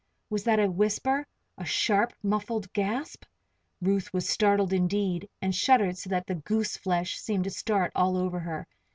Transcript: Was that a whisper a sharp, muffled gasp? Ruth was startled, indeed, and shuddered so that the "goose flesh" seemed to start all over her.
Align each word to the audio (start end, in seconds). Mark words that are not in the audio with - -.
Was 0.31 0.43
that 0.45 0.59
a 0.59 0.67
whisper 0.71 1.27
a 1.59 1.63
sharp, 1.63 2.13
muffled 2.23 2.73
gasp? 2.73 3.23
Ruth 3.83 4.11
was 4.11 4.27
startled, 4.27 4.73
indeed, 4.73 5.29
and 5.43 5.53
shuddered 5.53 5.95
so 5.95 6.09
that 6.09 6.25
the 6.25 6.33
"goose 6.33 6.75
flesh" 6.75 7.19
seemed 7.19 7.43
to 7.43 7.51
start 7.51 7.91
all 7.93 8.17
over 8.17 8.39
her. 8.39 8.65